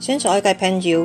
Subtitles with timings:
[0.00, 1.04] 先择爱嘅朋友，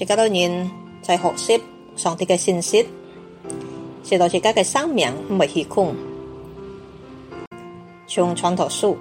[0.00, 0.68] 而家多人
[1.00, 1.62] 在学习
[1.94, 2.84] 上帝嘅信息，
[4.02, 5.94] 知到自己嘅生命唔系虚空。
[8.08, 8.98] 从创托书，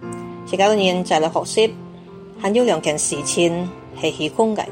[0.00, 1.74] 而家多人在嚟学习，
[2.40, 3.68] 很有两件事情
[4.00, 4.64] 系虚空嘅。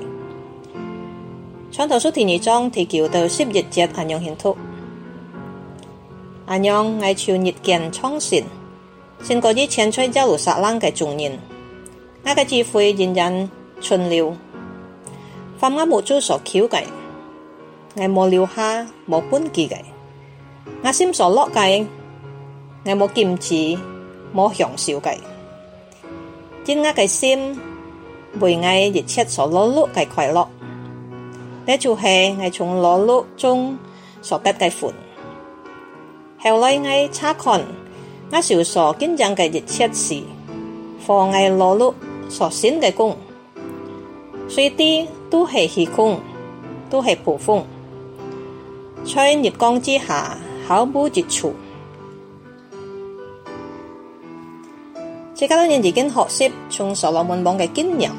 [1.72, 4.56] 创托书第二章提叫到十一节阿用献托，
[6.46, 8.44] 阿勇爱求日见创新，
[9.24, 11.36] 先过于千锤交卢沙冷嘅众人。
[12.22, 14.34] 那个智慧人人存留，
[15.58, 16.76] 凡我冇做所巧计，
[17.96, 19.74] 我冇留下冇根基计，
[20.82, 21.86] 我心所乐计，
[22.84, 23.54] 我冇坚持
[24.34, 25.08] 冇享受计。
[26.66, 27.58] 因我嘅心
[28.38, 30.46] 为爱一切所乐乐计快乐，
[31.66, 33.76] 呢就系我从劳碌中
[34.22, 34.92] 所得嘅福。
[36.38, 37.60] 后来我查看，
[38.30, 40.22] 我所说经正嘅一切事，
[41.06, 41.92] 何爱劳碌。
[42.30, 43.14] 所选嘅讲，
[44.48, 46.18] 水滴都是虚空，
[46.88, 47.62] 都是布风，
[49.04, 51.50] 在月光之下毫不足取。
[55.42, 58.10] 而家都已经学习从《罗门王嘅经验，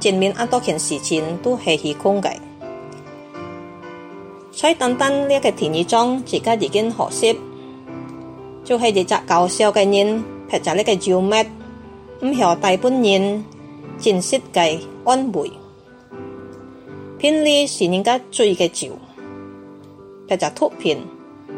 [0.00, 2.32] 前面阿多件事情都是虚空嘅。
[4.52, 7.38] 在等等呢个田二中，自家已经学习，
[8.64, 11.44] 就系日只搞笑嘅人拍咗呢个照麦。
[12.22, 13.44] 唔学大本愿，
[14.00, 15.52] 真设计安慰，
[17.18, 18.88] 偏利是人家醉嘅酒，
[20.26, 20.98] 佢就脱偏，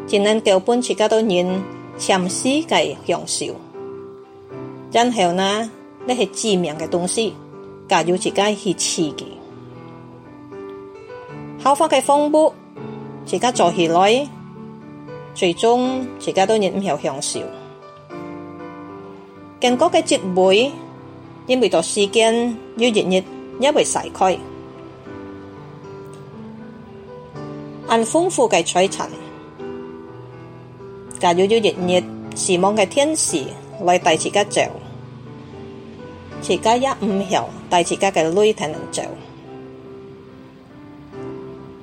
[0.05, 1.63] 只能叫本自己多人
[1.97, 3.55] 沉思嘅享受。
[4.91, 5.71] 然后呢，
[6.05, 7.33] 那些致命的东西，
[7.87, 9.27] 假如自己去刺激。
[11.57, 12.53] 好方嘅风波，
[13.25, 14.27] 自己做起来，
[15.33, 17.39] 最终自己都人唔有享受。
[19.59, 20.71] 更有嘅机会，
[21.47, 22.33] 因为个时间
[22.77, 23.23] 要日日
[23.59, 24.37] 因为晒开，
[27.87, 29.09] 按丰富嘅储存，
[31.19, 32.03] 加如要日日
[32.35, 33.43] 希望嘅天使
[33.81, 34.63] 来第次嘅做，
[36.41, 39.03] 自家也唔少第次家嘅累才能做，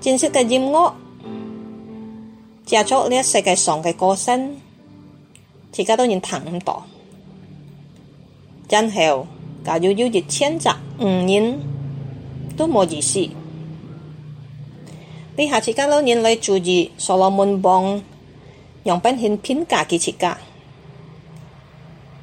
[0.00, 0.90] 正式嘅任务，
[2.64, 4.56] 接咗呢一世界上嘅歌声，
[5.72, 6.82] 自家都然腾唔到。
[8.68, 9.26] 真后，
[9.64, 10.68] 假如有一千只
[10.98, 11.58] 五人，
[12.56, 13.28] 都冇意思。
[15.36, 18.02] 你下次教老人嚟注意，所罗门帮
[18.84, 20.36] 杨品献评价几设架？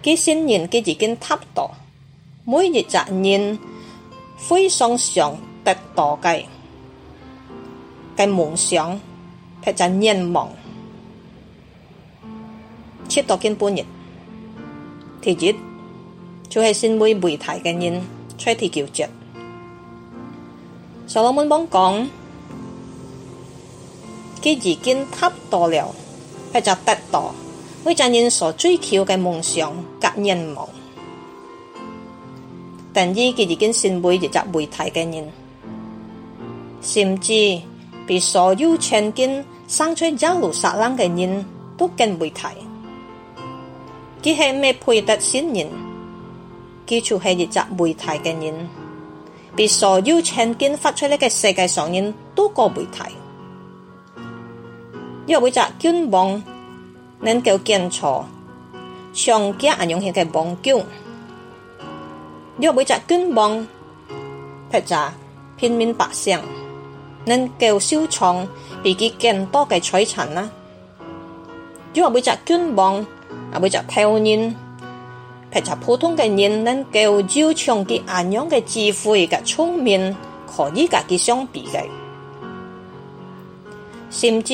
[0.03, 1.69] 佢新人佢已经吸毒，
[2.43, 3.57] 每月集人
[4.49, 6.45] 灰常常得度计，
[8.17, 8.99] 佢梦想，
[9.63, 10.49] 劈就愿望，
[13.07, 13.85] 七到几半日？
[15.21, 15.55] 第一。
[16.53, 17.99] 就系先为媒体嘅人
[18.37, 19.09] 出题求职
[21.07, 22.07] 所罗门帮讲
[24.39, 25.95] 佢已经得到了
[26.53, 27.33] 一只得到
[27.87, 30.69] 一只人所追求嘅梦想同愿望
[32.93, 35.27] 但于佢已经成为一只媒体嘅人
[36.83, 37.59] 甚至
[38.05, 41.43] 被所有曾经生出一路杀狼嘅人
[41.79, 42.41] 都跟媒体。
[44.21, 45.67] 佢系咩配得先人
[46.85, 48.69] 基础系一集媒体嘅人，
[49.55, 53.01] 比所有曾经发出嚟嘅世界上人多个媒体。
[55.25, 56.43] 若果每集肩望
[57.21, 58.27] 能够健壮，
[59.13, 60.73] 长脚系用佢嘅膀胱；
[62.57, 63.65] 若果每集肩望
[64.69, 65.13] 劈诈
[65.55, 66.41] 片面白相，
[67.25, 68.45] 能够收藏
[68.81, 70.49] 比佢更多嘅财产啦。
[71.93, 72.95] 若果每集肩望，
[73.53, 74.62] 啊会集跳人。
[75.53, 79.99] 排除普通嘅人，能够招长嘅安样嘅智慧嘅聪明，
[80.47, 81.83] 可以同佢相比嘅。
[84.09, 84.51] 甚至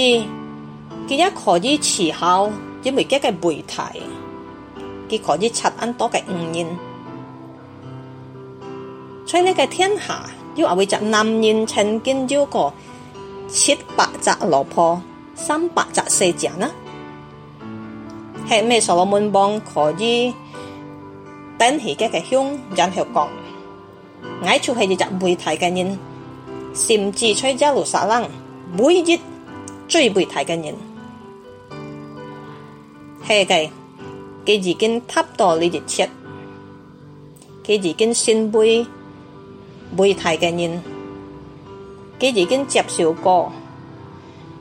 [1.07, 2.51] 佢一可以思考
[2.83, 3.81] 一每家嘅媒体，
[5.07, 6.67] 佢可以拆很多嘅语言。
[9.25, 10.25] 在呢个天下，
[10.55, 12.73] 有话会就男人曾经有过
[13.47, 15.01] 七百只老婆，
[15.33, 16.69] 三百只细象呢？
[18.49, 18.81] 系咩？
[18.81, 20.33] 所罗门王可以。
[21.59, 23.27] 等起家嘅兄引佢讲：，
[24.41, 25.99] 我出系一只背台嘅人，
[26.73, 28.07] 甚至在遮路上
[28.73, 29.19] 每日
[29.85, 30.73] 追媒体嘅人。
[33.27, 33.69] 系嘅，
[34.45, 36.09] 佢已经吸到你啲钱，
[37.65, 38.87] 佢已经先背
[39.97, 40.81] 媒体嘅人，
[42.21, 43.51] 佢已经接受过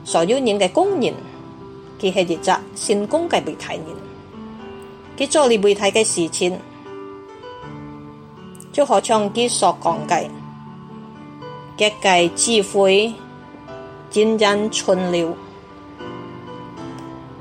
[0.03, 1.13] 所有人嘅公认，
[1.97, 3.85] 佢系一只成功嘅媒体人，
[5.17, 6.59] 佢做你媒体嘅事情。
[8.79, 13.13] 就好像佢所讲计，嘅计智慧
[14.09, 15.35] 渐渐存了，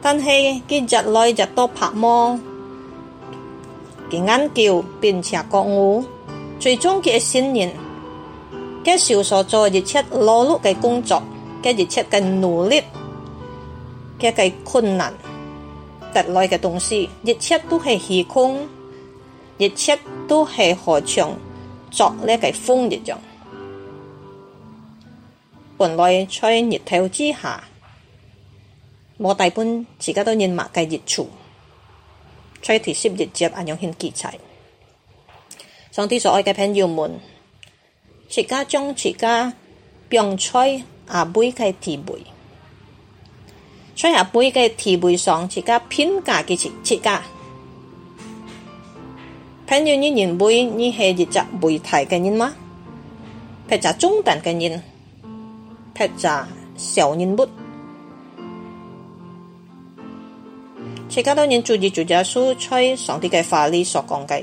[0.02, 2.36] 但系佢日来日多拍摩，
[4.10, 6.04] 佢眼角并且觉悟，
[6.58, 7.72] 最终嘅信念，
[8.84, 11.22] 佢所做一切劳碌嘅工作，
[11.62, 12.82] 佢一切嘅努力，
[14.18, 15.14] 佢嘅困难，
[16.12, 18.68] 得来嘅东西，一切都系虚空。
[19.58, 21.36] 一切都系何像
[21.90, 23.18] 作呢个风一样。
[25.76, 27.62] 本来在日头之下，
[29.16, 31.28] 我大本自家都认埋嘅热处，
[32.62, 34.38] 在退湿热热，阿用献结材。
[35.90, 37.18] 上帝所爱嘅朋友们，
[38.28, 39.52] 自家将自家
[40.08, 42.22] 病在下妹嘅地位，
[43.96, 47.20] 在下妹嘅地位上，自家偏架嘅自家。
[49.68, 52.54] 朋友你认为你是一只背台的人吗？
[53.70, 54.60] 一个中等的人，
[55.94, 57.46] 一个小人物。
[61.14, 64.42] 他家人住嘅住家厝，在上帝嘅话里所讲嘅，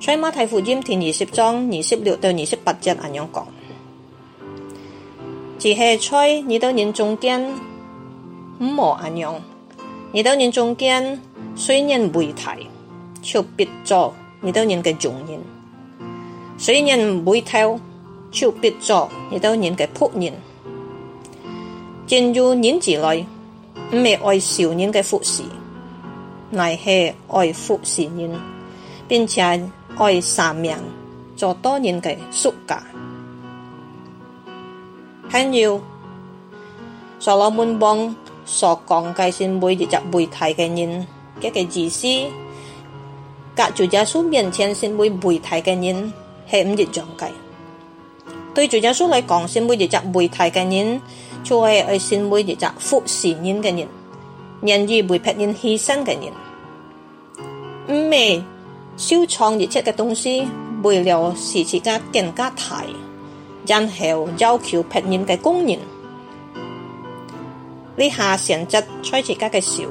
[0.00, 3.46] 在马太福音第二十章二十六到二十八节安样讲，
[5.58, 7.52] 只系在你到人中间
[8.60, 9.42] 唔好安样，
[10.12, 11.20] 你到人中间。
[11.60, 12.58] 所以人唔会睇，
[13.20, 15.38] 就别做你都年嘅穷人；
[16.56, 17.78] 所以人唔会跳，
[18.30, 20.32] 就别做你都年嘅仆人。
[22.06, 23.26] 进入人字内，
[23.92, 25.42] 唔系爱少人嘅服侍，
[26.48, 28.32] 乃系爱服侍人，
[29.06, 29.42] 并且
[29.98, 30.74] 爱生命，
[31.36, 32.74] 做多年嘅属格。
[35.28, 35.78] 还有，
[37.18, 38.16] 所罗门王
[38.46, 41.06] 所讲嘅是每会入媒体嘅人。
[41.38, 42.08] 一个自私
[43.54, 46.12] 隔住耶稣面前先会媒体嘅人
[46.50, 47.30] 系唔易讲解。
[48.54, 51.00] 对住耶稣嚟讲，先会一只媒体嘅人，
[51.44, 53.86] 就系爱先会一作服侍人嘅人，
[54.62, 56.28] 愿意为别人牺牲嘅人。
[57.88, 58.42] 唔咩
[58.96, 60.46] 烧创一出嘅东西，
[60.82, 62.84] 为了使自己更加大，
[63.66, 65.78] 然后要求别人嘅公义，
[67.96, 69.84] 呢下成只差自间嘅少。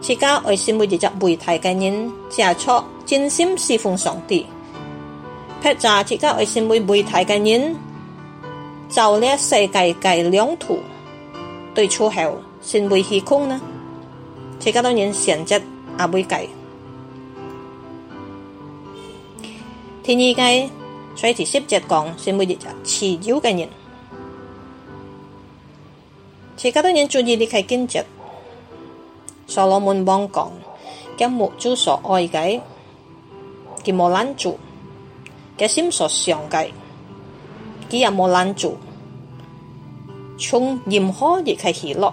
[0.00, 4.44] 自家爱心每跌入媒体嘅人，就错真心侍奉上帝；
[5.62, 7.74] 撇渣自家爱心每媒体嘅人，
[8.88, 10.78] 照亮世界嘅两途，
[11.74, 13.60] 对出后心会虚空呢？
[14.60, 15.60] 这家多人选择
[15.98, 16.38] 也贝教，
[20.02, 20.70] 第二嘅
[21.16, 23.66] 再仔细讲，心每一入持久嘅人，
[26.56, 27.98] 这家多人注意你睇经济。
[29.48, 30.50] 所罗门王讲：，
[31.16, 32.60] 今冇做所爱嘅，
[33.84, 34.56] 佢冇攔住；，
[35.56, 36.68] 佢心所想嘅，
[37.88, 38.76] 佢也冇拦住。
[40.38, 42.12] 从任何一開起落，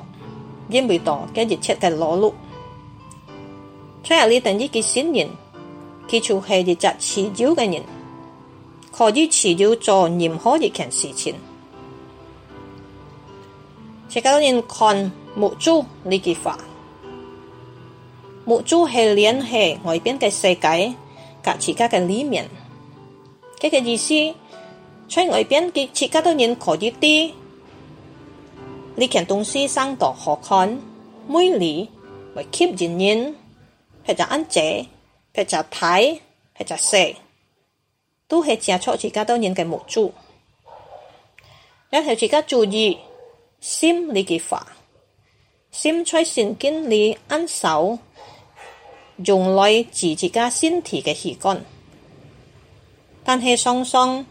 [0.69, 2.33] 因為到今日出嘅露。
[4.03, 5.27] 最后你等呢個新人，
[6.07, 7.81] 佢就係一隻持久嘅人，
[8.91, 11.33] 可以持久做任何一件事情。
[14.15, 16.55] 而家人看冇做呢句话。
[18.45, 20.93] 木珠系连系外边嘅世界，
[21.41, 22.45] 甲自家嘅里面。
[23.57, 24.35] 这嘅意思，
[25.07, 27.31] 在外边嘅自家都人可啲啲，
[28.97, 30.67] 你件东西生到好看、
[31.25, 31.89] 美丽，
[32.35, 33.35] 咪吸引人。
[34.05, 34.85] 佢就者，
[35.33, 36.19] 佢就睇，
[36.57, 37.15] 佢就食，
[38.27, 40.13] 都系接触自家都人嘅木珠。
[41.89, 42.97] 你喺自家注意
[43.61, 44.67] 心呢嘅话，
[45.71, 47.97] 心在瞬间你安守。
[49.17, 51.61] 用来治自家身体嘅器官，
[53.23, 54.25] 但系双双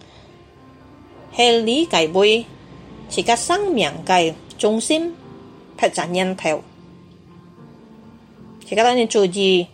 [1.36, 2.44] 系理解为
[3.08, 5.14] 自己生命嘅中心，
[5.76, 6.60] 拍展念头。
[8.68, 9.66] 自家当你注意，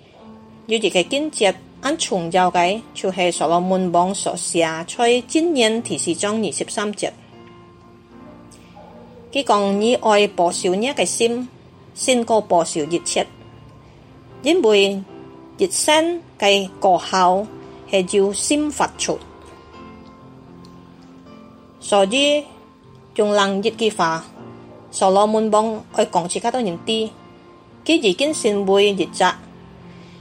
[0.66, 7.10] 有一个经节，按重要嘅就系《所罗门王所写在箴言第四章二十三节》，
[9.34, 11.48] 佢讲你爱不少嘢嘅心，
[11.94, 13.26] 胜过不小一切。
[14.42, 15.02] 因为
[15.58, 17.46] 熱身嘅过后，
[17.90, 19.18] 係要先发出，
[21.80, 22.44] 所以
[23.16, 24.24] 用冷一嘅话，
[24.92, 27.10] 所罗门幫佢讲住嗰多人啲，
[27.84, 29.36] 佢已经先为熱扎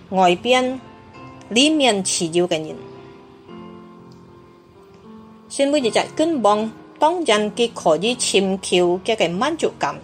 [0.09, 0.81] 外边
[1.49, 2.75] 里面持有嘅人，
[5.47, 9.95] 先为熱責根幫当然佢可以尋求嘅嘅满足感，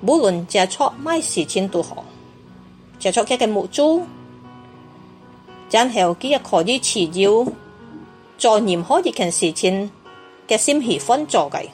[0.00, 2.04] 无论接触咩事情都好。
[3.04, 4.02] 就作佢嘅木珠，
[5.70, 7.44] 然后佢又可以持耀
[8.38, 9.92] 做任何一件事情
[10.48, 11.68] 嘅心喜欢做嘅。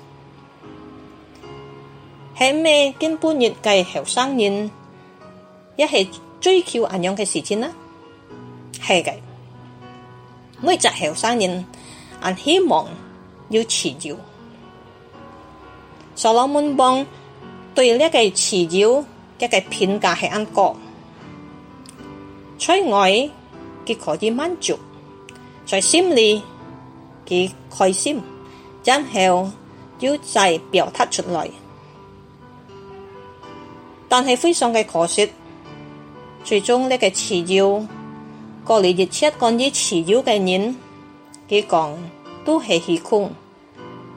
[2.36, 2.92] 系咩？
[2.98, 4.68] 今半夜嘅后生人，
[5.76, 6.10] 一系
[6.40, 7.70] 追求咁样嘅事情呢？
[8.84, 9.14] 系嘅。
[10.60, 11.64] 每只后生人，
[12.20, 12.88] 俺希望
[13.50, 14.16] 要持耀。
[16.16, 17.06] 所罗门帮
[17.72, 18.88] 对呢个持耀
[19.38, 20.74] 嘅嘅评价系安个？
[22.60, 23.10] 在外，
[23.86, 24.78] 佢可以满足，
[25.64, 26.42] 在心里，
[27.26, 28.22] 佢开心，
[28.84, 29.50] 然后
[30.00, 31.50] 要再表达出来。
[34.10, 35.26] 但系非常嘅可惜，
[36.44, 37.66] 最终呢个辞要
[38.62, 40.76] 过嚟，而且关于辞要嘅人，
[41.48, 41.96] 佢讲
[42.44, 43.32] 都系虚空，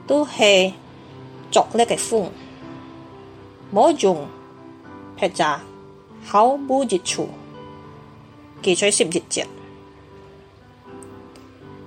[0.06, 0.74] 都系
[1.50, 2.30] 作呢个风，
[3.74, 4.28] 冇用，
[5.16, 5.48] 撇真
[6.26, 7.30] 好无益处。
[8.64, 9.44] 佢在涉猎着，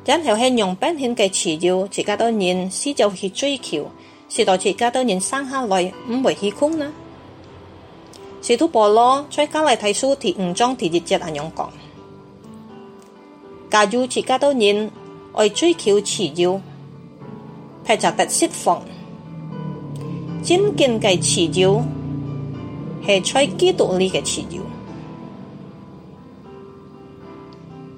[0.04, 3.90] 然后喺用保险嘅辞要，自家多人先就去追求，
[4.28, 6.92] 是当自家多人生下来唔会去空啦。
[8.42, 11.72] 是土婆罗在家嚟睇书第五章第杂节阿样讲，
[13.70, 14.90] 假如自家多人
[15.32, 16.60] 爱追求辞要，
[17.86, 18.82] 怕就得释放，
[20.44, 21.82] 真正嘅辞要
[23.06, 24.75] 系在基督里嘅辞要。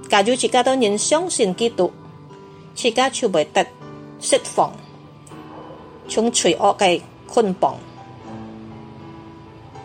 [0.08, 1.92] 假如自家都人相信基督，
[2.74, 3.46] 自家就得
[4.20, 4.72] 释放，
[6.08, 7.76] 从罪恶的捆绑，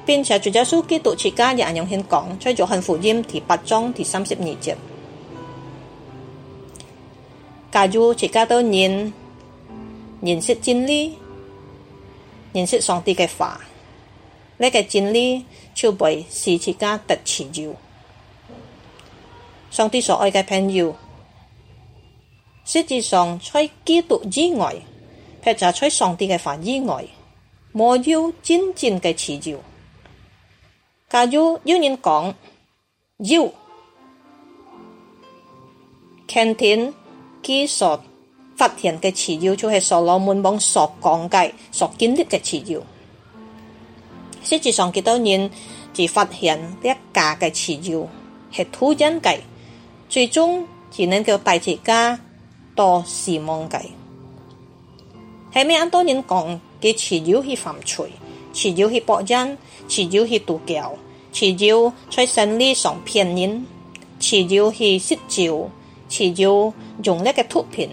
[0.06, 4.76] 并且主家书，基督自家也用用讲，在约翰福音第八章第三十二节。
[7.70, 9.12] 假如自家都人
[10.22, 11.18] 认识真理，
[12.54, 13.60] 认识上帝的话，
[14.58, 15.44] 那个真理
[15.76, 15.92] 就
[16.30, 17.76] 使自家得成就。
[19.74, 20.96] 上帝所愛嘅朋友，
[22.64, 24.72] 实际上在基督之外，
[25.44, 27.04] 或者在上帝嘅範圍外，
[27.72, 29.60] 沒有真正嘅自由。
[31.10, 32.32] 假如有人講，
[33.18, 33.52] 有，
[36.28, 36.94] 今天
[37.42, 38.00] 佢所
[38.56, 42.80] 發現嘅自由，就系所羅門王所講嘅、所經歷嘅自由。
[44.44, 45.50] 实际上幾多人
[45.96, 48.08] 就發現一假嘅自由
[48.54, 49.40] 係突然嘅？
[50.14, 52.20] 最终只能叫大企家
[52.76, 53.76] 多事忘计。
[55.52, 58.12] 系咩咁多人讲嘅传销系犯罪？
[58.54, 59.58] 传销系博人，
[59.90, 60.94] 传销系渡桥，
[61.32, 63.66] 传销在心理上骗人，
[64.20, 65.68] 传销系失照，
[66.08, 66.72] 传销
[67.04, 67.90] 用力个脱贫，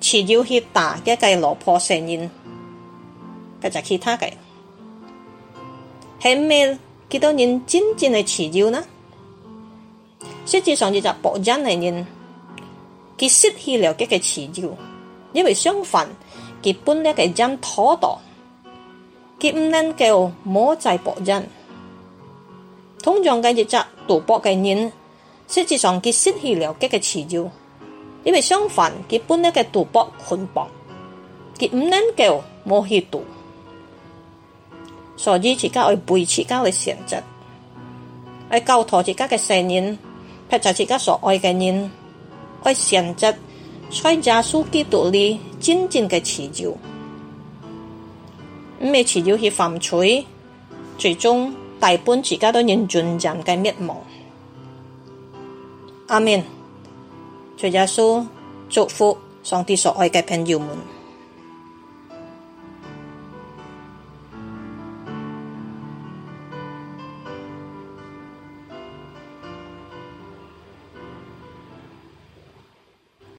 [0.00, 2.30] 传销系打一计落魄成人，
[3.60, 4.32] 嗰就其他嘅。
[6.20, 6.78] 系咩
[7.10, 8.82] 几多人真正系传销呢？
[10.46, 12.06] 实际上就搏人嘅人，
[13.18, 14.76] 佢失去了佢嘅自由，
[15.32, 16.08] 因为相反
[16.62, 18.18] 佢本呢嘅人妥当，
[19.38, 21.48] 佢唔能够摸在人。
[23.02, 24.92] 通常嘅就赌博嘅人，
[25.48, 27.50] 实际上佢失去了佢嘅自由，
[28.24, 30.68] 因为相反佢本呢嘅赌博捆绑，
[31.58, 33.24] 佢唔能够摸去赌，
[35.16, 37.16] 所以自家会背自家会选择，
[38.52, 39.98] 系教徒自家嘅善人。
[40.50, 41.88] 撇在自家所爱嘅人，
[42.64, 43.24] 佢上集
[43.88, 46.76] 崔耶稣基督里真正嘅持久，
[48.82, 50.00] 咁咩持久去犯错，
[50.98, 53.96] 最终大半自家都认全人嘅灭亡。
[56.08, 56.42] 阿门！
[57.56, 58.26] 崔耶稣
[58.68, 60.70] 祝福上帝所爱嘅朋友们。